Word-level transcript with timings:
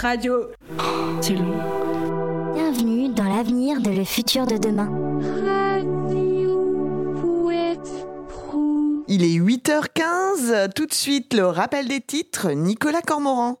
Radio. 0.00 0.52
C'est 1.20 1.34
long. 1.34 2.54
Bienvenue 2.54 3.08
dans 3.08 3.24
l'avenir 3.24 3.80
de 3.80 3.90
le 3.90 4.04
futur 4.04 4.46
de 4.46 4.56
demain. 4.56 4.88
Il 9.08 9.24
est 9.24 9.40
8h15, 9.40 10.72
tout 10.72 10.86
de 10.86 10.94
suite 10.94 11.34
le 11.34 11.46
rappel 11.46 11.88
des 11.88 12.00
titres, 12.00 12.52
Nicolas 12.52 13.02
Cormoran. 13.02 13.56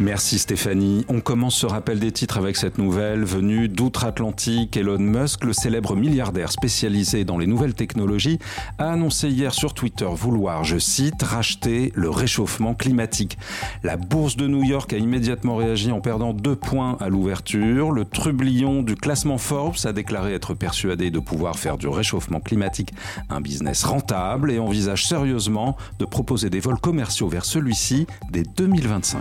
Merci 0.00 0.38
Stéphanie. 0.38 1.04
On 1.08 1.18
commence 1.18 1.56
ce 1.56 1.66
rappel 1.66 1.98
des 1.98 2.12
titres 2.12 2.38
avec 2.38 2.56
cette 2.56 2.78
nouvelle 2.78 3.24
venue 3.24 3.68
d'outre-Atlantique. 3.68 4.76
Elon 4.76 5.00
Musk, 5.00 5.42
le 5.44 5.52
célèbre 5.52 5.96
milliardaire 5.96 6.52
spécialisé 6.52 7.24
dans 7.24 7.36
les 7.36 7.48
nouvelles 7.48 7.74
technologies, 7.74 8.38
a 8.78 8.92
annoncé 8.92 9.28
hier 9.28 9.52
sur 9.52 9.74
Twitter 9.74 10.06
vouloir, 10.08 10.62
je 10.62 10.78
cite, 10.78 11.20
racheter 11.24 11.90
le 11.96 12.10
réchauffement 12.10 12.74
climatique. 12.74 13.38
La 13.82 13.96
bourse 13.96 14.36
de 14.36 14.46
New 14.46 14.62
York 14.62 14.92
a 14.92 14.98
immédiatement 14.98 15.56
réagi 15.56 15.90
en 15.90 16.00
perdant 16.00 16.32
deux 16.32 16.54
points 16.54 16.96
à 17.00 17.08
l'ouverture. 17.08 17.90
Le 17.90 18.04
trublion 18.04 18.82
du 18.82 18.94
classement 18.94 19.38
Forbes 19.38 19.78
a 19.84 19.92
déclaré 19.92 20.32
être 20.32 20.54
persuadé 20.54 21.10
de 21.10 21.18
pouvoir 21.18 21.58
faire 21.58 21.76
du 21.76 21.88
réchauffement 21.88 22.38
climatique 22.38 22.94
un 23.30 23.40
business 23.40 23.82
rentable 23.82 24.52
et 24.52 24.60
envisage 24.60 25.08
sérieusement 25.08 25.76
de 25.98 26.04
proposer 26.04 26.50
des 26.50 26.60
vols 26.60 26.80
commerciaux 26.80 27.28
vers 27.28 27.44
celui-ci 27.44 28.06
dès 28.30 28.44
2025. 28.44 29.18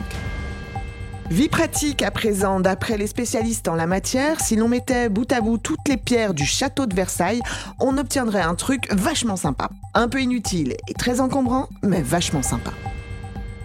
Vie 1.30 1.50
pratique 1.50 2.04
à 2.04 2.12
présent, 2.12 2.62
d'après 2.62 2.98
les 2.98 3.06
spécialistes 3.06 3.68
en 3.68 3.76
la 3.76 3.86
matière, 3.86 4.40
si 4.40 4.56
l'on 4.56 4.70
mettait 4.70 5.10
bout 5.10 5.30
à 5.34 5.42
bout 5.42 5.58
toutes 5.58 5.86
les 5.90 5.98
pierres 5.98 6.34
du 6.34 6.46
château 6.46 6.86
de 6.86 6.96
Versailles, 6.96 7.42
on 7.82 7.98
obtiendrait 7.98 8.42
un 8.42 8.56
truc 8.56 8.88
vachement 8.94 9.36
sympa. 9.36 9.70
Un 9.94 10.08
peu 10.08 10.22
inutile 10.22 10.78
et 10.88 10.94
très 10.94 11.20
encombrant, 11.20 11.68
mais 11.84 12.02
vachement 12.02 12.42
sympa. 12.42 12.72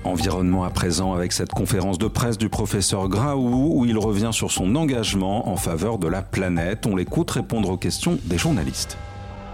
Environnement 0.02 0.64
à 0.64 0.70
présent 0.70 1.12
avec 1.12 1.30
cette 1.32 1.52
conférence 1.52 1.98
de 1.98 2.08
presse 2.08 2.36
du 2.36 2.48
professeur 2.48 3.08
Graou 3.08 3.78
où 3.78 3.84
il 3.84 3.96
revient 3.96 4.30
sur 4.32 4.50
son 4.50 4.74
engagement 4.74 5.48
en 5.48 5.56
faveur 5.56 5.98
de 5.98 6.08
la 6.08 6.22
planète. 6.22 6.84
On 6.86 6.96
l'écoute 6.96 7.30
répondre 7.30 7.70
aux 7.70 7.76
questions 7.76 8.18
des 8.24 8.38
journalistes. 8.38 8.98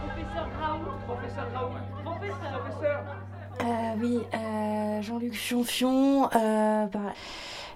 Professeur 0.07 0.49
Graou, 0.59 0.79
professeur 1.07 1.47
Graou, 1.53 1.69
professeur, 2.03 2.61
professeur. 2.63 3.05
Euh, 3.61 4.03
oui, 4.03 4.19
euh, 4.33 5.03
Jean-Luc 5.03 5.35
Chonfion. 5.35 6.31
Euh, 6.35 6.87
bah, 6.87 7.13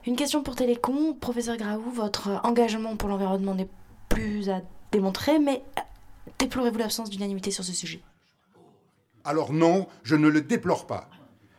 une 0.06 0.16
question 0.16 0.42
pour 0.42 0.56
Télécom. 0.56 1.16
Professeur 1.18 1.56
Graou, 1.56 1.90
votre 1.94 2.40
engagement 2.44 2.96
pour 2.96 3.08
l'environnement 3.08 3.54
n'est 3.54 3.68
plus 4.08 4.50
à 4.50 4.60
démontrer, 4.90 5.38
mais 5.38 5.62
euh, 5.78 5.82
déplorez-vous 6.38 6.78
l'absence 6.78 7.10
d'unanimité 7.10 7.50
sur 7.50 7.64
ce 7.64 7.72
sujet? 7.72 8.00
Alors 9.24 9.52
non, 9.52 9.86
je 10.02 10.16
ne 10.16 10.28
le 10.28 10.40
déplore 10.40 10.86
pas. 10.86 11.08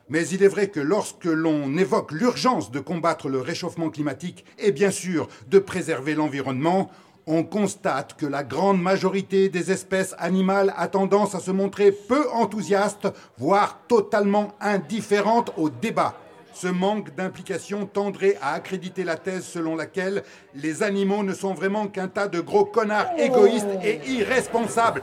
Mais 0.10 0.28
il 0.28 0.44
est 0.44 0.50
vrai 0.50 0.68
que 0.68 0.82
lorsque 0.82 1.26
l'on 1.26 1.78
évoque 1.78 2.12
l'urgence 2.12 2.72
de 2.72 2.82
combattre 2.82 3.30
le 3.30 3.40
réchauffement 3.40 3.90
climatique 3.90 4.44
et 4.60 4.74
bien 4.74 4.92
sûr 4.92 5.30
de 5.48 5.60
préserver 5.60 6.14
l'environnement, 6.14 6.92
on 7.26 7.46
constate 7.46 8.16
que 8.16 8.26
la 8.26 8.44
grande 8.44 8.82
majorité 8.82 9.48
des 9.48 9.72
espèces 9.72 10.14
animales 10.18 10.74
a 10.76 10.90
tendance 10.90 11.36
à 11.36 11.40
se 11.40 11.52
montrer 11.52 11.94
peu 11.94 12.30
enthousiastes, 12.32 13.08
voire 13.38 13.80
totalement 13.88 14.54
indifférentes 14.60 15.52
au 15.56 15.70
débat. 15.70 16.16
Ce 16.54 16.68
manque 16.68 17.16
d'implication 17.16 17.86
tendrait 17.86 18.38
à 18.42 18.54
accréditer 18.54 19.04
la 19.04 19.18
thèse 19.18 19.46
selon 19.46 19.76
laquelle 19.76 20.24
les 20.56 20.84
animaux 20.84 21.24
ne 21.24 21.34
sont 21.34 21.54
vraiment 21.54 21.88
qu'un 21.88 22.08
tas 22.08 22.28
de 22.28 22.40
gros 22.40 22.66
connards 22.66 23.10
égoïstes 23.18 23.68
et 23.84 24.00
irresponsables. 24.08 25.02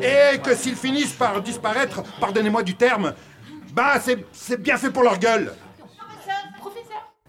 Et 0.00 0.38
que 0.38 0.54
s'ils 0.54 0.76
finissent 0.76 1.12
par 1.12 1.42
disparaître, 1.42 2.02
pardonnez-moi 2.20 2.62
du 2.62 2.74
terme, 2.74 3.14
bah 3.72 3.98
c'est 4.00 4.24
c'est 4.32 4.60
bien 4.60 4.76
fait 4.76 4.90
pour 4.90 5.02
leur 5.02 5.18
gueule. 5.18 5.52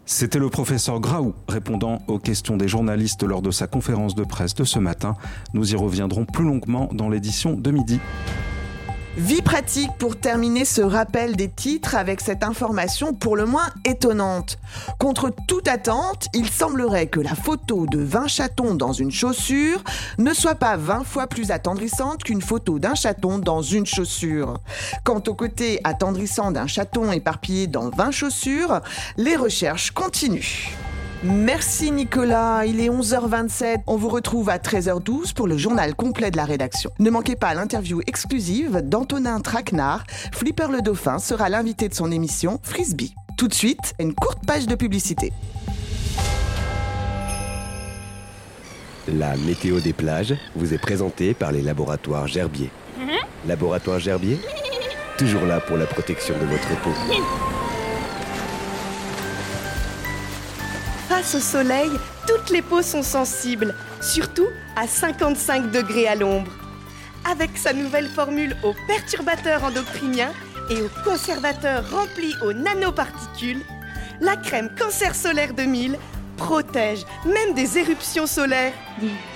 C'était 0.08 0.38
le 0.38 0.50
professeur 0.50 1.00
Graou 1.00 1.34
répondant 1.48 2.04
aux 2.08 2.20
questions 2.20 2.58
des 2.58 2.67
journalistes 2.67 3.23
lors 3.23 3.42
de 3.42 3.50
sa 3.50 3.66
conférence 3.66 4.14
de 4.14 4.23
presse 4.23 4.54
de 4.54 4.64
ce 4.64 4.78
matin. 4.78 5.16
Nous 5.54 5.73
y 5.73 5.76
reviendrons 5.76 6.26
plus 6.26 6.45
longuement 6.45 6.89
dans 6.94 7.10
l'édition 7.10 7.54
de 7.54 7.72
midi. 7.72 7.99
Vie 9.17 9.42
pratique 9.42 9.92
pour 9.98 10.20
terminer 10.20 10.65
ce 10.65 10.81
rappel 10.81 11.37
des 11.37 11.48
titres 11.48 11.95
avec 11.95 12.20
cette 12.20 12.43
information 12.43 13.14
pour 13.14 13.37
le 13.37 13.45
moins 13.45 13.70
étonnante. 13.86 14.58
Contre 14.99 15.31
toute 15.48 15.70
attente, 15.70 16.27
il 16.33 16.49
semblerait 16.49 17.08
que 17.08 17.21
la 17.21 17.33
photo 17.33 17.86
de 17.86 17.99
20 17.99 18.27
chatons 18.27 18.75
dans 18.75 18.92
une 18.92 19.11
chaussure 19.11 19.81
ne 20.17 20.33
soit 20.33 20.55
pas 20.55 20.75
20 20.75 21.05
fois 21.05 21.27
plus 21.27 21.52
attendrissante 21.52 22.25
qu'une 22.25 22.42
photo 22.42 22.77
d'un 22.77 22.95
chaton 22.95 23.39
dans 23.39 23.61
une 23.61 23.86
chaussure. 23.86 24.59
Quant 25.05 25.23
au 25.27 25.33
côté 25.33 25.80
attendrissant 25.86 26.52
d'un 26.52 26.67
chaton 26.67 27.14
éparpillé 27.14 27.67
dans 27.67 27.89
20 27.92 28.11
chaussures, 28.11 28.81
les 29.15 29.37
recherches 29.37 29.92
continuent. 29.92 30.75
Merci 31.25 31.89
Nicolas, 31.89 32.67
il 32.67 32.80
est 32.80 32.89
11h27. 32.89 33.77
On 33.87 33.95
vous 33.95 34.09
retrouve 34.09 34.47
à 34.47 34.59
13h12 34.59 35.33
pour 35.33 35.47
le 35.47 35.58
journal 35.58 35.95
complet 35.95 36.30
de 36.30 36.37
la 36.37 36.45
rédaction. 36.45 36.91
Ne 36.99 37.09
manquez 37.09 37.36
pas 37.36 37.55
l'interview 37.55 37.99
exclusive 38.05 38.81
d'Antonin 38.83 39.39
Traquenard. 39.39 40.03
Flipper 40.31 40.67
le 40.71 40.83
Dauphin 40.83 41.17
sera 41.17 41.49
l'invité 41.49 41.89
de 41.89 41.95
son 41.95 42.11
émission 42.11 42.59
Frisbee. 42.61 43.15
Tout 43.39 43.47
de 43.47 43.55
suite, 43.55 43.95
une 43.99 44.13
courte 44.13 44.45
page 44.45 44.67
de 44.67 44.75
publicité. 44.75 45.33
La 49.07 49.36
météo 49.36 49.80
des 49.80 49.93
plages 49.93 50.36
vous 50.55 50.75
est 50.75 50.80
présentée 50.80 51.33
par 51.33 51.52
les 51.52 51.63
laboratoires 51.63 52.27
Gerbier. 52.27 52.69
Laboratoire 53.47 53.99
Gerbier, 53.99 54.39
toujours 55.17 55.45
là 55.45 55.59
pour 55.59 55.77
la 55.77 55.87
protection 55.87 56.36
de 56.37 56.45
votre 56.45 56.81
peau. 56.81 56.92
Face 61.15 61.36
au 61.36 61.39
soleil, 61.39 61.92
toutes 62.27 62.49
les 62.49 62.61
peaux 62.61 62.81
sont 62.81 63.02
sensibles, 63.02 63.73
surtout 64.02 64.49
à 64.76 64.86
55 64.86 65.71
degrés 65.71 66.09
à 66.09 66.15
l'ombre. 66.15 66.52
Avec 67.23 67.58
sa 67.58 67.71
nouvelle 67.71 68.09
formule 68.09 68.53
aux 68.65 68.73
perturbateurs 68.86 69.64
endocriniens 69.64 70.33
et 70.70 70.81
aux 70.81 70.89
conservateurs 71.05 71.89
remplis 71.89 72.33
aux 72.43 72.52
nanoparticules, 72.52 73.61
la 74.20 74.36
crème 74.36 74.70
Cancer 74.77 75.15
Solaire 75.15 75.54
2000 75.54 75.98
protège 76.36 77.05
même 77.23 77.54
des 77.54 77.77
éruptions 77.77 78.27
solaires. 78.27 78.73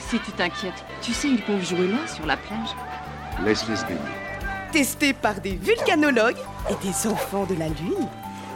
Si 0.10 0.20
tu 0.20 0.34
t'inquiètes, 0.34 0.84
tu 1.02 1.14
sais, 1.14 1.30
ils 1.30 1.42
peuvent 1.42 1.66
jouer 1.66 1.88
là, 1.88 2.06
sur 2.14 2.26
la 2.26 2.36
plage. 2.36 2.76
Laisse-les 3.46 3.78
se 3.78 3.86
baigner. 3.86 4.02
Testée 4.74 5.14
par 5.14 5.36
des 5.40 5.56
vulcanologues 5.56 6.44
et 6.70 6.86
des 6.86 7.08
enfants 7.08 7.46
de 7.46 7.56
la 7.56 7.70
Lune, 7.70 8.10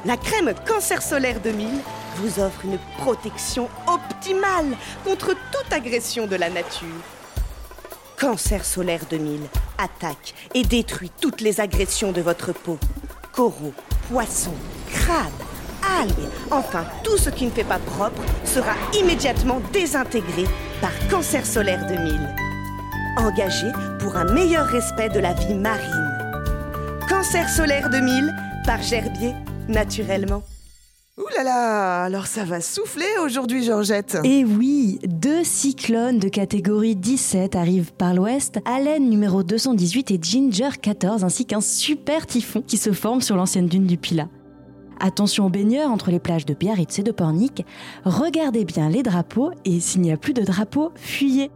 la 0.03 0.17
crème 0.17 0.53
Cancer 0.67 1.01
Solaire 1.01 1.39
2000 1.39 1.69
vous 2.17 2.39
offre 2.39 2.65
une 2.65 2.79
protection 2.97 3.69
optimale 3.87 4.77
contre 5.03 5.35
toute 5.51 5.71
agression 5.71 6.27
de 6.27 6.35
la 6.35 6.49
nature. 6.49 6.87
Cancer 8.19 8.63
Solaire 8.63 9.05
2000 9.09 9.41
attaque 9.77 10.33
et 10.53 10.63
détruit 10.63 11.11
toutes 11.19 11.41
les 11.41 11.59
agressions 11.59 12.11
de 12.11 12.21
votre 12.21 12.53
peau. 12.53 12.77
Coraux, 13.33 13.73
poissons, 14.09 14.53
crabes, 14.91 15.31
algues, 15.99 16.29
enfin 16.51 16.85
tout 17.03 17.17
ce 17.17 17.29
qui 17.29 17.45
ne 17.45 17.51
fait 17.51 17.63
pas 17.63 17.79
propre 17.79 18.21
sera 18.45 18.73
immédiatement 18.97 19.61
désintégré 19.71 20.45
par 20.81 20.91
Cancer 21.09 21.45
Solaire 21.45 21.85
2000. 21.87 22.35
Engagé 23.17 23.67
pour 23.99 24.15
un 24.15 24.25
meilleur 24.25 24.65
respect 24.67 25.09
de 25.09 25.19
la 25.19 25.33
vie 25.33 25.53
marine. 25.53 26.09
Cancer 27.09 27.47
Solaire 27.49 27.89
2000 27.89 28.33
par 28.65 28.81
Gerbier, 28.81 29.33
naturellement. 29.67 30.43
Là 31.37 31.43
là, 31.43 32.03
alors 32.03 32.27
ça 32.27 32.43
va 32.43 32.61
souffler 32.61 33.05
aujourd'hui 33.23 33.63
Georgette. 33.63 34.17
Et 34.23 34.45
oui, 34.45 34.99
deux 35.07 35.43
cyclones 35.43 36.19
de 36.19 36.27
catégorie 36.29 36.95
17 36.95 37.55
arrivent 37.55 37.93
par 37.93 38.13
l'ouest, 38.13 38.59
Allen 38.65 39.09
numéro 39.09 39.41
218 39.41 40.11
et 40.11 40.19
Ginger 40.21 40.69
14, 40.79 41.23
ainsi 41.23 41.45
qu'un 41.45 41.61
super 41.61 42.27
typhon 42.27 42.61
qui 42.61 42.77
se 42.77 42.91
forme 42.91 43.21
sur 43.21 43.35
l'ancienne 43.35 43.67
dune 43.67 43.87
du 43.87 43.97
Pilat. 43.97 44.27
Attention 44.99 45.47
aux 45.47 45.49
baigneurs 45.49 45.89
entre 45.89 46.11
les 46.11 46.19
plages 46.19 46.45
de 46.45 46.53
Biarritz 46.53 46.99
et 46.99 47.03
de 47.03 47.11
Pornic, 47.11 47.65
regardez 48.05 48.63
bien 48.63 48.89
les 48.89 49.01
drapeaux 49.01 49.51
et 49.65 49.79
s'il 49.79 50.01
n'y 50.01 50.11
a 50.11 50.17
plus 50.17 50.33
de 50.33 50.43
drapeaux, 50.43 50.91
fuyez. 50.95 51.49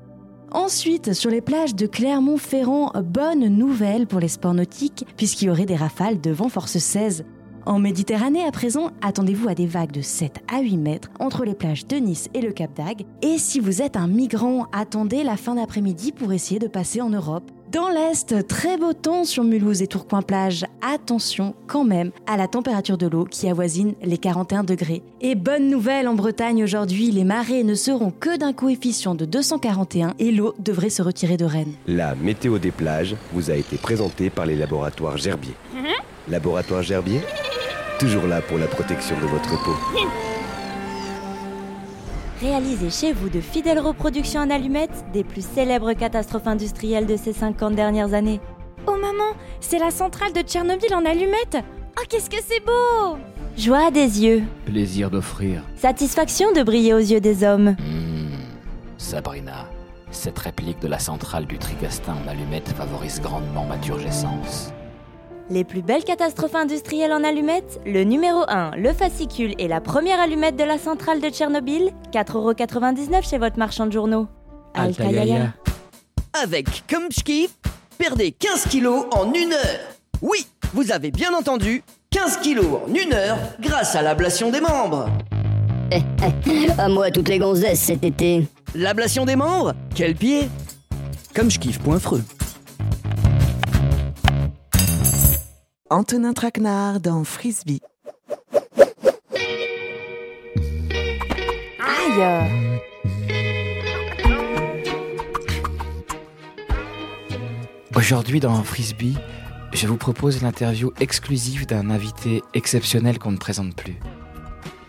Ensuite, 0.52 1.14
sur 1.14 1.30
les 1.30 1.42
plages 1.42 1.76
de 1.76 1.86
Clermont-Ferrand, 1.86 2.94
bonne 3.04 3.48
nouvelle 3.48 4.08
pour 4.08 4.22
les 4.22 4.30
sports 4.30 4.54
nautiques, 4.54 5.06
puisqu'il 5.18 5.46
y 5.46 5.50
aurait 5.50 5.66
des 5.66 5.76
rafales 5.76 6.22
de 6.22 6.32
vent 6.32 6.50
force 6.50 6.78
16. 6.78 7.26
En 7.68 7.80
Méditerranée, 7.80 8.46
à 8.46 8.52
présent, 8.52 8.92
attendez-vous 9.02 9.50
à 9.50 9.54
des 9.54 9.66
vagues 9.66 9.92
de 9.92 10.00
7 10.00 10.38
à 10.48 10.62
8 10.62 10.78
mètres 10.78 11.10
entre 11.20 11.44
les 11.44 11.54
plages 11.54 11.86
de 11.86 11.98
Nice 11.98 12.30
et 12.34 12.40
le 12.40 12.54
Cap 12.54 12.74
d'Agde. 12.74 13.06
Et 13.22 13.38
si 13.38 13.60
vous 13.60 13.82
êtes 13.82 13.98
un 13.98 14.08
migrant, 14.08 14.68
attendez 14.72 15.22
la 15.26 15.36
fin 15.36 15.56
d'après-midi 15.56 16.14
pour 16.14 16.32
essayer 16.32 16.62
de 16.62 16.68
passer 16.68 17.02
en 17.02 17.10
Europe. 17.10 17.44
Dans 17.70 17.90
l'Est, 17.90 18.48
très 18.48 18.78
beau 18.78 18.94
temps 18.94 19.26
sur 19.26 19.44
Mulhouse 19.44 19.82
et 19.82 19.88
Tourcoing-Plage. 19.88 20.64
Attention 20.82 21.56
quand 21.68 21.84
même 21.84 22.12
à 22.26 22.38
la 22.38 22.48
température 22.48 22.98
de 22.98 23.06
l'eau 23.06 23.26
qui 23.26 23.50
avoisine 23.50 23.96
les 24.02 24.18
41 24.18 24.64
degrés. 24.64 25.04
Et 25.20 25.36
bonne 25.36 25.70
nouvelle 25.70 26.08
en 26.08 26.14
Bretagne 26.14 26.64
aujourd'hui, 26.64 27.12
les 27.12 27.26
marées 27.26 27.66
ne 27.66 27.76
seront 27.76 28.12
que 28.12 28.38
d'un 28.38 28.54
coefficient 28.54 29.14
de 29.14 29.26
241 29.26 30.14
et 30.20 30.32
l'eau 30.32 30.56
devrait 30.60 30.90
se 30.90 31.02
retirer 31.02 31.36
de 31.36 31.44
Rennes. 31.44 31.74
La 31.86 32.16
météo 32.16 32.60
des 32.60 32.72
plages 32.72 33.18
vous 33.34 33.52
a 33.52 33.56
été 33.56 33.76
présentée 33.76 34.30
par 34.30 34.46
les 34.46 34.56
laboratoires 34.56 35.18
Gerbier. 35.18 35.54
Laboratoire 36.30 36.84
Gerbier, 36.84 37.22
toujours 37.98 38.28
là 38.28 38.42
pour 38.42 38.58
la 38.58 38.68
protection 38.68 39.16
de 39.20 39.26
votre 39.26 39.62
peau. 39.64 39.76
Réalisez 42.42 42.90
chez 42.92 43.14
vous 43.14 43.30
de 43.30 43.42
fidèles 43.42 43.80
reproductions 43.80 44.42
en 44.42 44.50
allumettes 44.52 45.06
des 45.12 45.24
plus 45.24 45.46
célèbres 45.46 45.94
catastrophes 45.94 46.48
industrielles 46.48 47.08
de 47.08 47.18
ces 47.18 47.34
50 47.34 47.76
dernières 47.76 48.14
années. 48.14 48.40
Oh 48.86 48.96
maman, 48.96 49.36
c'est 49.60 49.80
la 49.80 49.90
centrale 49.90 50.34
de 50.34 50.42
Tchernobyl 50.42 50.94
en 50.94 51.06
allumettes 51.06 51.58
Oh 52.00 52.04
qu'est-ce 52.08 52.30
que 52.30 52.38
c'est 52.48 52.64
beau 52.64 53.18
Joie 53.58 53.90
des 53.90 54.24
yeux. 54.24 54.44
Plaisir 54.66 55.10
d'offrir. 55.10 55.64
Satisfaction 55.76 56.52
de 56.52 56.62
briller 56.62 56.94
aux 56.94 57.00
yeux 57.00 57.20
des 57.20 57.44
hommes. 57.44 57.72
Mmh. 57.72 58.38
Sabrina, 59.00 59.66
cette 60.12 60.38
réplique 60.38 60.80
de 60.80 60.88
la 60.88 61.00
centrale 61.00 61.48
du 61.48 61.58
Trigastin 61.58 62.16
en 62.24 62.28
allumettes 62.30 62.70
favorise 62.70 63.20
grandement 63.20 63.66
ma 63.66 63.78
turgescence. 63.78 64.72
Les 65.50 65.64
plus 65.64 65.82
belles 65.82 66.04
catastrophes 66.04 66.56
industrielles 66.56 67.14
en 67.14 67.24
allumettes, 67.24 67.80
le 67.86 68.04
numéro 68.04 68.44
1, 68.50 68.72
le 68.76 68.92
fascicule 68.92 69.54
et 69.58 69.70
la 69.70 69.80
première 69.80 70.20
allumette 70.20 70.58
de 70.58 70.64
la 70.66 70.78
centrale 70.78 71.22
de 71.22 71.30
Tchernobyl, 71.30 71.92
4,99€ 72.12 73.30
chez 73.30 73.38
votre 73.38 73.58
marchand 73.58 73.86
de 73.86 73.94
journaux. 73.94 74.28
Altaïa. 74.74 75.54
Avec 76.34 76.84
comme 76.90 77.08
perdez 77.98 78.32
15 78.32 78.68
kilos 78.68 79.06
en 79.12 79.32
une 79.34 79.54
heure. 79.54 79.80
Oui, 80.22 80.46
vous 80.74 80.92
avez 80.92 81.12
bien 81.12 81.34
entendu, 81.34 81.82
15 82.12 82.38
kilos 82.38 82.82
en 82.86 82.94
une 82.94 83.14
heure 83.14 83.38
grâce 83.62 83.96
à 83.96 84.02
l'ablation 84.02 84.52
des 84.52 84.62
membres. 84.62 85.10
à 86.78 86.90
moi 86.90 87.10
toutes 87.10 87.30
les 87.30 87.40
gonzesses 87.40 87.80
cet 87.80 88.04
été. 88.04 88.46
L'ablation 88.76 89.26
des 89.26 89.38
membres? 89.38 89.74
Quel 89.96 90.14
pied? 90.14 90.50
Comme 91.34 91.50
je 91.50 91.58
kiffe 91.58 91.80
point 91.80 92.00
freux. 92.00 92.22
Antonin 95.90 96.34
Traquenard 96.34 97.00
dans 97.00 97.24
Frisbee. 97.24 97.80
Aïe 101.80 102.52
Aujourd'hui 107.96 108.42
dans 108.42 108.62
Frisbee, 108.64 109.16
je 109.72 109.88
vous 109.88 109.96
propose 109.96 110.42
l'interview 110.42 110.92
exclusive 111.00 111.66
d'un 111.66 111.90
invité 111.90 112.44
exceptionnel 112.54 113.18
qu'on 113.18 113.32
ne 113.32 113.38
présente 113.38 113.74
plus. 113.74 113.98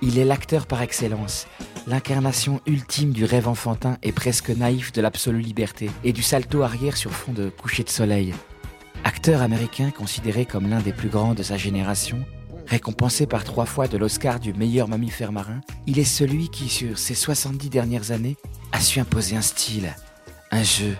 Il 0.02 0.18
est 0.18 0.24
l'acteur 0.24 0.66
par 0.66 0.82
excellence, 0.82 1.46
l'incarnation 1.86 2.60
ultime 2.66 3.12
du 3.12 3.24
rêve 3.24 3.46
enfantin 3.46 3.98
et 4.02 4.10
presque 4.10 4.50
naïf 4.50 4.92
de 4.92 5.00
l'absolue 5.00 5.42
liberté 5.42 5.90
et 6.02 6.12
du 6.12 6.24
salto 6.24 6.62
arrière 6.62 6.96
sur 6.96 7.12
fond 7.12 7.32
de 7.32 7.50
coucher 7.50 7.84
de 7.84 7.88
soleil. 7.88 8.34
Acteur 9.04 9.42
américain 9.42 9.90
considéré 9.90 10.46
comme 10.46 10.68
l'un 10.68 10.80
des 10.80 10.92
plus 10.92 11.08
grands 11.08 11.34
de 11.34 11.42
sa 11.42 11.56
génération, 11.56 12.24
récompensé 12.66 13.26
par 13.26 13.44
trois 13.44 13.66
fois 13.66 13.88
de 13.88 13.96
l'Oscar 13.96 14.40
du 14.40 14.52
meilleur 14.52 14.88
mammifère 14.88 15.32
marin, 15.32 15.60
il 15.86 15.98
est 15.98 16.04
celui 16.04 16.48
qui, 16.50 16.68
sur 16.68 16.98
ces 16.98 17.14
70 17.14 17.70
dernières 17.70 18.10
années, 18.10 18.36
a 18.72 18.80
su 18.80 19.00
imposer 19.00 19.36
un 19.36 19.42
style, 19.42 19.94
un 20.50 20.62
jeu 20.62 20.96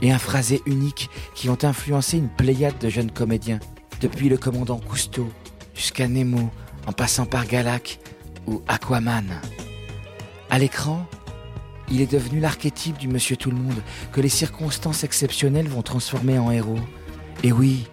et 0.00 0.12
un 0.12 0.18
phrasé 0.18 0.62
unique 0.66 1.10
qui 1.34 1.48
ont 1.48 1.58
influencé 1.62 2.18
une 2.18 2.28
pléiade 2.28 2.78
de 2.78 2.88
jeunes 2.88 3.10
comédiens, 3.12 3.60
depuis 4.00 4.28
le 4.28 4.36
commandant 4.36 4.78
Cousteau 4.78 5.30
jusqu'à 5.74 6.08
Nemo, 6.08 6.50
en 6.86 6.92
passant 6.92 7.26
par 7.26 7.46
Galac 7.46 8.00
ou 8.46 8.62
Aquaman. 8.66 9.40
À 10.50 10.58
l'écran, 10.58 11.06
il 11.90 12.00
est 12.00 12.10
devenu 12.10 12.40
l'archétype 12.40 12.98
du 12.98 13.06
monsieur 13.06 13.36
tout 13.36 13.50
le 13.50 13.56
monde 13.56 13.82
que 14.12 14.20
les 14.20 14.28
circonstances 14.28 15.04
exceptionnelles 15.04 15.68
vont 15.68 15.82
transformer 15.82 16.38
en 16.38 16.50
héros. 16.50 16.78
Et 17.44 17.50
oui, 17.50 17.88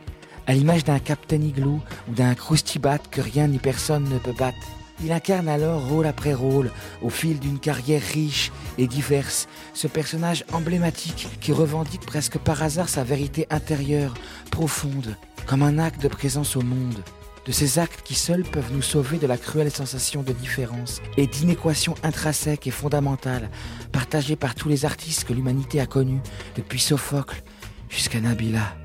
à 0.46 0.54
l'image 0.54 0.84
d'un 0.84 1.00
Captain 1.00 1.42
Igloo 1.42 1.81
ou 2.07 2.13
d'un 2.13 2.36
Krusty 2.36 2.78
Bat 2.78 3.00
que 3.10 3.19
rien 3.19 3.48
ni 3.48 3.57
personne 3.57 4.04
ne 4.04 4.19
peut 4.19 4.34
battre. 4.34 4.57
Il 5.04 5.12
incarne 5.12 5.48
alors 5.48 5.88
rôle 5.88 6.06
après 6.06 6.36
rôle, 6.36 6.72
au 7.01 7.10
fil 7.10 7.40
d'une 7.40 7.57
carrière 7.57 8.01
riche 8.01 8.51
et 8.78 8.86
diverse, 8.86 9.48
ce 9.74 9.88
personnage 9.88 10.46
emblématique 10.51 11.30
qui 11.42 11.51
revendique 11.51 12.06
presque 12.06 12.38
par 12.38 12.62
hasard 12.62 12.90
sa 12.90 13.04
vérité 13.04 13.48
intérieure, 13.50 14.13
profonde, 14.51 15.16
comme 15.48 15.63
un 15.63 15.80
acte 15.80 16.04
de 16.04 16.10
présence 16.10 16.56
au 16.56 16.62
monde. 16.62 17.02
De 17.45 17.52
ces 17.52 17.80
actes 17.80 18.04
qui 18.04 18.13
seuls 18.13 18.44
peuvent 18.44 18.74
nous 18.74 18.84
sauver 18.84 19.18
de 19.18 19.25
la 19.25 19.38
cruelle 19.38 19.72
sensation 19.72 20.22
de 20.22 20.34
différence 20.34 21.02
et 21.18 21.25
d'inéquation 21.25 21.95
intrinsèque 22.04 22.68
et 22.68 22.72
fondamentale, 22.72 23.50
partagée 23.92 24.36
par 24.36 24.54
tous 24.54 24.69
les 24.69 24.86
artistes 24.86 25.24
que 25.24 25.34
l'humanité 25.34 25.80
a 25.80 25.88
connus, 25.88 26.22
depuis 26.56 26.80
Sophocle 26.80 27.42
jusqu'à 27.90 28.19
Nabila. 28.19 28.75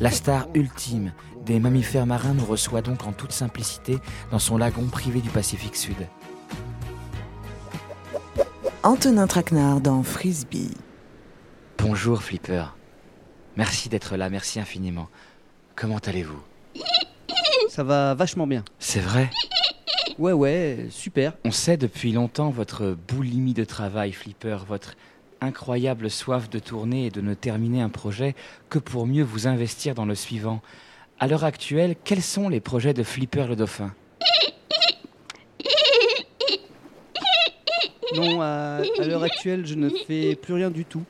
La 0.00 0.10
star 0.10 0.48
ultime 0.54 1.12
des 1.46 1.60
mammifères 1.60 2.06
marins 2.06 2.34
nous 2.34 2.44
reçoit 2.44 2.82
donc 2.82 3.06
en 3.06 3.12
toute 3.12 3.32
simplicité 3.32 3.98
dans 4.30 4.38
son 4.38 4.56
lagon 4.56 4.86
privé 4.86 5.20
du 5.20 5.30
Pacifique 5.30 5.76
Sud. 5.76 5.96
Antonin 8.82 9.26
Traquenard 9.26 9.80
dans 9.80 10.02
Frisbee. 10.02 10.74
Bonjour 11.78 12.22
Flipper. 12.22 12.66
Merci 13.56 13.88
d'être 13.88 14.16
là, 14.16 14.28
merci 14.30 14.60
infiniment. 14.60 15.08
Comment 15.76 15.98
allez-vous? 15.98 16.42
Ça 17.68 17.84
va 17.84 18.14
vachement 18.14 18.46
bien. 18.46 18.64
C'est 18.78 19.00
vrai? 19.00 19.30
Ouais, 20.18 20.32
ouais, 20.32 20.86
super. 20.90 21.32
On 21.44 21.50
sait 21.50 21.76
depuis 21.76 22.12
longtemps 22.12 22.50
votre 22.50 22.96
boulimie 23.08 23.54
de 23.54 23.64
travail, 23.64 24.12
Flipper, 24.12 24.58
votre 24.66 24.94
incroyable 25.44 26.10
soif 26.10 26.50
de 26.50 26.58
tourner 26.58 27.06
et 27.06 27.10
de 27.10 27.20
ne 27.20 27.34
terminer 27.34 27.80
un 27.82 27.88
projet 27.88 28.34
que 28.68 28.78
pour 28.78 29.06
mieux 29.06 29.22
vous 29.22 29.46
investir 29.46 29.94
dans 29.94 30.06
le 30.06 30.14
suivant. 30.14 30.60
À 31.20 31.26
l'heure 31.26 31.44
actuelle, 31.44 31.94
quels 32.02 32.22
sont 32.22 32.48
les 32.48 32.60
projets 32.60 32.94
de 32.94 33.02
Flipper 33.02 33.46
le 33.48 33.56
Dauphin? 33.56 33.94
Non, 38.16 38.40
à, 38.42 38.80
à 38.98 39.04
l'heure 39.06 39.24
actuelle, 39.24 39.66
je 39.66 39.74
ne 39.74 39.88
fais 39.88 40.36
plus 40.36 40.54
rien 40.54 40.70
du 40.70 40.84
tout. 40.84 41.02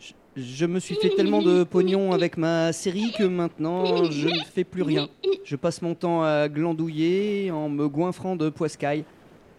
Je, 0.00 0.12
je, 0.42 0.66
me 0.66 0.80
suis 0.80 0.96
fait 0.96 1.10
tellement 1.10 1.40
de 1.40 1.62
pognon 1.62 2.12
avec 2.12 2.36
ma 2.36 2.72
série 2.72 3.12
que 3.16 3.22
maintenant, 3.22 4.04
je 4.10 4.28
ne 4.28 4.42
fais 4.44 4.64
plus 4.64 4.82
rien. 4.82 5.08
Je 5.44 5.56
passe 5.56 5.82
mon 5.82 5.94
temps 5.94 6.22
à 6.22 6.48
glandouiller 6.48 7.50
en 7.50 7.68
me 7.68 7.88
goinfrant 7.88 8.34
de 8.34 8.48
poiscaille. 8.48 9.04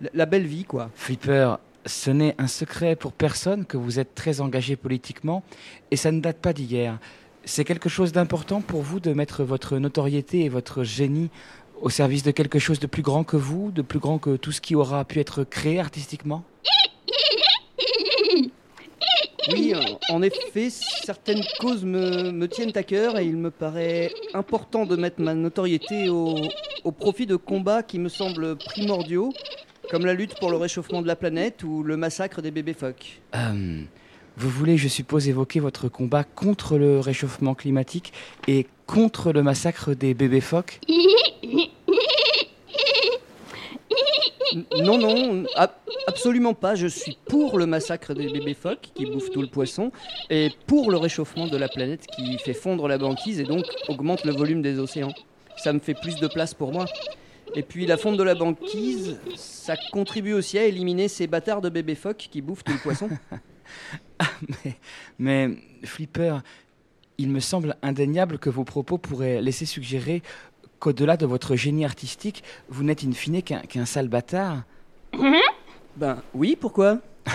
La, 0.02 0.10
la 0.14 0.26
belle 0.26 0.46
vie, 0.46 0.66
quoi. 0.66 0.90
Flipper, 0.94 1.56
ce 1.86 2.12
n'est 2.12 2.36
un 2.38 2.48
secret 2.48 2.96
pour 2.96 3.14
personne 3.14 3.66
que 3.66 3.78
vous 3.78 4.00
êtes 4.00 4.16
très 4.16 4.42
engagé 4.42 4.76
politiquement 4.76 5.44
et 5.92 5.96
ça 5.96 6.12
ne 6.12 6.20
date 6.20 6.38
pas 6.38 6.54
d'hier. 6.54 7.00
C'est 7.46 7.64
quelque 7.64 7.90
chose 7.90 8.12
d'important 8.12 8.62
pour 8.62 8.82
vous 8.82 9.00
de 9.00 9.14
mettre 9.14 9.44
votre 9.44 9.78
notoriété 9.78 10.42
et 10.42 10.50
votre 10.50 10.84
génie 10.84 11.30
au 11.82 11.90
service 11.90 12.24
de 12.24 12.32
quelque 12.32 12.60
chose 12.60 12.80
de 12.80 12.88
plus 12.88 13.02
grand 13.02 13.24
que 13.24 13.38
vous, 13.38 13.72
de 13.72 13.82
plus 13.82 14.00
grand 14.00 14.20
que 14.20 14.36
tout 14.36 14.52
ce 14.52 14.62
qui 14.62 14.76
aura 14.76 15.06
pu 15.06 15.20
être 15.20 15.44
créé 15.44 15.80
artistiquement? 15.80 16.44
Oui, 19.52 19.74
en 20.10 20.22
effet, 20.22 20.70
certaines 20.70 21.44
causes 21.60 21.84
me, 21.84 22.32
me, 22.32 22.48
tiennent 22.48 22.76
à 22.76 22.84
cœur 22.84 23.18
et 23.18 23.26
il 23.26 23.38
me 23.38 23.50
paraît 23.50 24.12
important 24.36 24.86
de 24.86 24.96
mettre 24.96 25.22
ma 25.22 25.34
notoriété 25.34 26.10
au, 26.10 26.36
au 26.84 26.92
profit 26.92 27.26
de 27.26 27.36
combats 27.36 27.82
qui 27.82 27.98
me 27.98 28.10
semblent 28.10 28.58
primordiaux 28.58 29.32
comme 29.90 30.06
la 30.06 30.14
lutte 30.14 30.36
pour 30.40 30.52
le 30.52 30.58
réchauffement 30.58 31.02
de 31.02 31.08
la 31.08 31.16
planète 31.16 31.64
ou 31.64 31.84
le 31.84 31.98
massacre 31.98 32.42
des 32.42 32.52
bébés 32.52 32.74
phoques. 32.74 33.22
Euh, 33.36 33.82
vous 34.38 34.50
voulez, 34.50 34.78
je 34.78 34.88
suppose, 34.88 35.28
évoquer 35.28 35.60
votre 35.60 35.90
combat 35.90 36.24
contre 36.24 36.78
le 36.78 37.00
réchauffement 37.00 37.56
climatique 37.56 38.14
et 38.48 38.68
contre 38.86 39.32
le 39.32 39.44
massacre 39.44 39.94
des 39.94 40.14
bébés 40.14 40.42
phoques? 40.42 40.80
Non, 44.78 44.98
non, 44.98 45.46
ab 45.56 45.72
absolument 46.08 46.56
pas. 46.56 46.74
Je 46.74 46.88
suis 46.88 47.18
pour 47.28 47.60
le 47.60 47.68
massacre 47.68 48.16
des 48.16 48.32
bébés 48.32 48.56
phoques 48.56 48.90
qui 48.96 49.06
bouffent 49.06 49.30
tout 49.30 49.42
le 49.42 49.48
poisson 49.48 49.92
et 50.32 50.50
pour 50.66 50.90
le 50.90 50.98
réchauffement 50.98 51.48
de 51.48 51.56
la 51.56 51.68
planète 51.68 52.08
qui 52.08 52.38
fait 52.40 52.56
fondre 52.56 52.88
la 52.88 52.98
banquise 52.98 53.40
et 53.40 53.44
donc 53.44 53.64
augmente 53.88 54.26
le 54.26 54.32
volume 54.34 54.64
des 54.64 54.80
océans. 54.80 55.14
Ça 55.58 55.72
me 55.72 55.80
fait 55.80 55.94
plus 55.94 56.16
de 56.16 56.28
place 56.28 56.56
pour 56.56 56.72
moi. 56.72 56.86
Et 57.56 57.64
puis 57.64 57.86
la 57.86 57.98
fonte 57.98 58.18
de 58.18 58.24
la 58.24 58.36
banquise, 58.36 59.18
ça 59.36 59.76
contribue 59.92 60.34
aussi 60.34 60.58
à 60.58 60.66
éliminer 60.66 61.08
ces 61.08 61.28
bâtards 61.28 61.62
de 61.62 61.70
bébés 61.70 61.96
phoques 61.96 62.28
qui 62.32 62.42
bouffent 62.42 62.64
tout 62.64 62.74
le 62.74 62.80
poisson. 62.80 63.10
mais, 64.66 64.76
mais, 65.18 65.50
Flipper, 65.84 66.38
il 67.18 67.30
me 67.30 67.40
semble 67.40 67.76
indéniable 67.82 68.40
que 68.40 68.50
vos 68.50 68.64
propos 68.64 68.98
pourraient 68.98 69.42
laisser 69.42 69.66
suggérer 69.66 70.24
qu'au-delà 70.80 71.18
de 71.18 71.26
votre 71.26 71.56
génie 71.56 71.86
artistique, 71.86 72.44
vous 72.70 72.84
n'êtes 72.84 73.04
in 73.04 73.12
fine 73.12 73.44
qu'un 73.44 73.62
qu 73.62 73.86
sale 73.86 74.08
bâtard. 74.08 74.64
ben 75.98 76.22
oui, 76.34 76.58
pourquoi? 76.60 77.00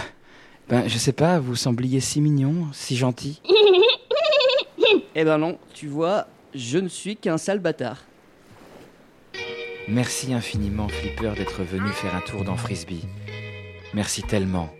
Ben 0.67 0.89
je 0.89 0.97
sais 0.97 1.13
pas, 1.13 1.39
vous 1.39 1.57
sembliez 1.57 2.01
si 2.01 2.23
mignon, 2.23 2.69
si 2.73 2.97
gentil. 2.97 3.43
eh 5.15 5.23
ben 5.23 5.37
non, 5.37 5.59
tu 5.75 5.89
vois, 5.89 6.27
je 6.55 6.79
ne 6.79 6.89
suis 6.89 7.17
qu'un 7.17 7.37
sale 7.37 7.59
bâtard. 7.59 8.03
Merci 9.89 10.33
infiniment, 10.33 10.89
Flipper, 10.89 11.33
d'être 11.37 11.63
venu 11.63 11.91
faire 11.91 12.15
un 12.15 12.21
tour 12.21 12.43
dans 12.43 12.57
Frisbee. 12.57 13.05
Merci 13.93 14.23
tellement. 14.23 14.71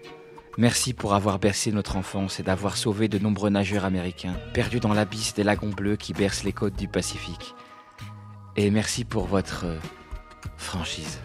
Merci 0.57 0.95
pour 0.95 1.15
avoir 1.15 1.39
bercé 1.39 1.73
notre 1.73 1.97
enfance 1.97 2.41
et 2.41 2.43
d'avoir 2.43 2.79
sauvé 2.79 3.09
de 3.09 3.19
nombreux 3.19 3.51
nageurs 3.51 3.85
américains, 3.85 4.35
perdus 4.55 4.81
dans 4.81 4.95
l'abysse 4.95 5.35
des 5.35 5.45
lagons 5.45 5.69
bleus 5.69 5.97
qui 5.97 6.15
bercent 6.15 6.45
les 6.45 6.53
côtes 6.53 6.77
du 6.77 6.89
Pacifique. 6.89 7.55
Et 8.57 8.71
merci 8.71 9.05
pour 9.05 9.27
votre 9.27 9.67
euh, 9.67 9.79
franchise. 10.57 11.21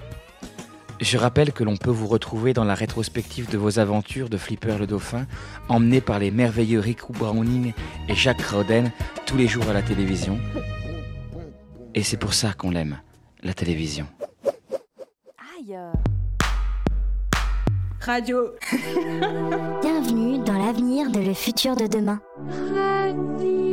Je 0.99 1.17
rappelle 1.17 1.53
que 1.53 1.63
l'on 1.63 1.77
peut 1.77 1.89
vous 1.89 2.07
retrouver 2.07 2.51
dans 2.53 2.65
la 2.65 2.75
rétrospective 2.75 3.49
de 3.49 3.57
vos 3.57 3.79
aventures 3.79 4.29
de 4.29 4.37
Flipper 4.37 4.77
le 4.77 4.87
Dauphin, 4.87 5.25
emmené 5.69 6.01
par 6.01 6.19
les 6.19 6.31
merveilleux 6.31 6.79
Rick 6.79 7.09
Browning 7.11 7.71
et 8.09 8.15
Jacques 8.15 8.41
Roden 8.41 8.91
tous 9.25 9.37
les 9.37 9.47
jours 9.47 9.69
à 9.69 9.73
la 9.73 9.81
télévision. 9.81 10.37
Et 11.95 12.03
c'est 12.03 12.17
pour 12.17 12.33
ça 12.33 12.51
qu'on 12.51 12.71
l'aime 12.71 12.99
la 13.41 13.53
télévision. 13.53 14.05
Aïe 15.57 15.77
Radio 18.01 18.53
Bienvenue 19.81 20.39
dans 20.39 20.57
l'avenir 20.57 21.11
de 21.11 21.19
le 21.19 21.33
futur 21.33 21.75
de 21.75 21.87
demain. 21.87 22.21
Radio. 22.73 23.68